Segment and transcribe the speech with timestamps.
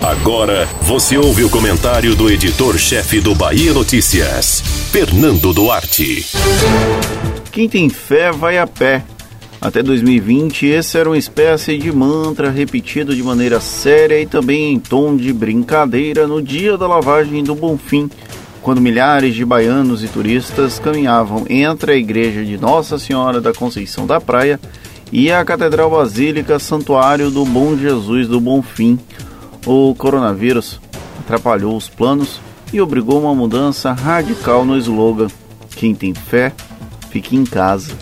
[0.00, 6.26] Agora você ouve o comentário do editor-chefe do Bahia Notícias, Fernando Duarte.
[7.52, 9.04] Quem tem fé vai a pé.
[9.60, 14.78] Até 2020, esse era uma espécie de mantra repetido de maneira séria e também em
[14.78, 18.08] tom de brincadeira no dia da lavagem do Bonfim,
[18.62, 24.06] quando milhares de baianos e turistas caminhavam entre a igreja de Nossa Senhora da Conceição
[24.06, 24.58] da Praia
[25.12, 28.98] e a Catedral Basílica Santuário do Bom Jesus do Bonfim.
[29.66, 30.80] O coronavírus
[31.18, 32.40] atrapalhou os planos
[32.72, 35.28] e obrigou uma mudança radical no slogan:
[35.76, 36.52] Quem tem fé,
[37.10, 37.92] fique em casa.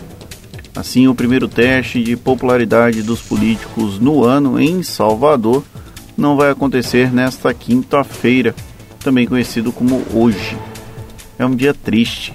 [0.75, 5.63] Assim, o primeiro teste de popularidade dos políticos no ano em Salvador
[6.15, 8.55] não vai acontecer nesta quinta-feira,
[8.99, 10.57] também conhecido como hoje.
[11.37, 12.33] É um dia triste.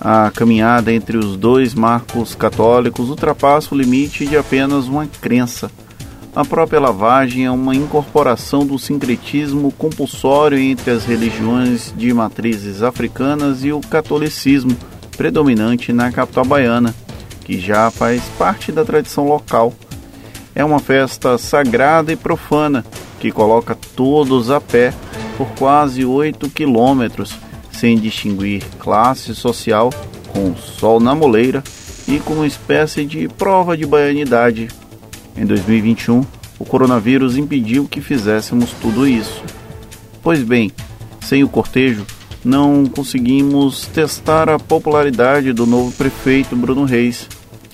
[0.00, 5.70] A caminhada entre os dois marcos católicos ultrapassa o limite de apenas uma crença.
[6.34, 13.64] A própria lavagem é uma incorporação do sincretismo compulsório entre as religiões de matrizes africanas
[13.64, 14.76] e o catolicismo
[15.16, 16.94] predominante na capital baiana
[17.48, 19.72] que já faz parte da tradição local.
[20.54, 22.84] É uma festa sagrada e profana
[23.18, 24.92] que coloca todos a pé
[25.36, 27.34] por quase 8 quilômetros,
[27.72, 29.90] sem distinguir classe social,
[30.28, 31.64] com sol na moleira
[32.06, 34.68] e com uma espécie de prova de baianidade.
[35.38, 36.24] Em 2021,
[36.58, 39.42] o coronavírus impediu que fizéssemos tudo isso.
[40.20, 40.72] Pois bem,
[41.20, 42.04] sem o cortejo,
[42.44, 47.28] não conseguimos testar a popularidade do novo prefeito Bruno Reis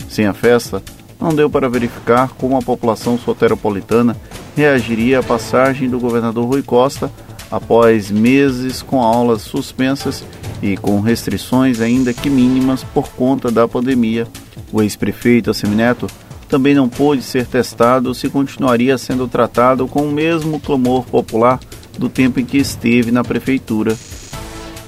[0.08, 0.82] sem a festa,
[1.20, 4.16] não deu para verificar como a população soteropolitana
[4.54, 7.10] reagiria à passagem do governador Rui Costa
[7.50, 10.22] após meses com aulas suspensas
[10.62, 14.26] e com restrições ainda que mínimas por conta da pandemia.
[14.72, 16.06] O ex-prefeito Assemineto
[16.54, 21.58] também não pôde ser testado se continuaria sendo tratado com o mesmo clamor popular
[21.98, 23.96] do tempo em que esteve na prefeitura.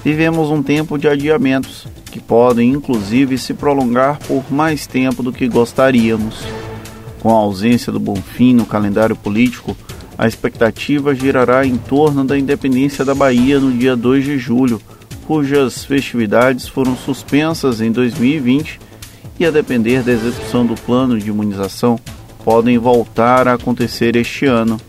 [0.01, 5.45] Vivemos um tempo de adiamentos que podem inclusive se prolongar por mais tempo do que
[5.49, 6.35] gostaríamos.
[7.19, 9.75] Com a ausência do Bonfim no calendário político,
[10.17, 14.81] a expectativa girará em torno da independência da Bahia no dia 2 de julho,
[15.25, 18.87] cujas festividades foram suspensas em 2020
[19.39, 21.99] e, a depender da execução do plano de imunização,
[22.43, 24.79] podem voltar a acontecer este ano.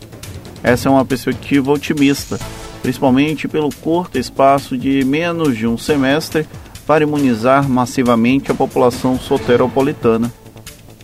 [0.63, 2.39] Essa é uma perspectiva otimista,
[2.81, 6.47] principalmente pelo curto espaço de menos de um semestre
[6.87, 10.31] para imunizar massivamente a população soteropolitana.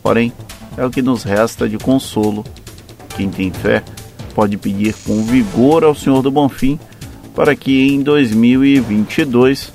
[0.01, 0.33] Porém,
[0.77, 2.43] é o que nos resta de consolo.
[3.15, 3.83] Quem tem fé
[4.33, 6.79] pode pedir com vigor ao Senhor do Bonfim
[7.35, 9.71] para que em 2022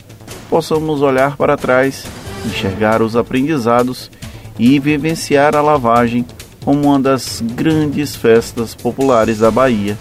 [0.48, 2.04] possamos olhar para trás,
[2.46, 4.10] enxergar os aprendizados
[4.58, 6.24] e vivenciar a lavagem
[6.64, 9.98] como uma das grandes festas populares da Bahia.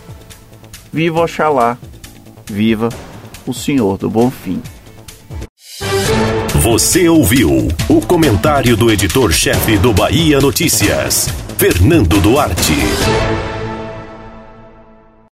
[0.91, 1.77] Viva Oxalá!
[2.45, 2.89] Viva
[3.45, 4.61] o Senhor do Bonfim!
[6.61, 12.73] Você ouviu o comentário do editor-chefe do Bahia Notícias, Fernando Duarte.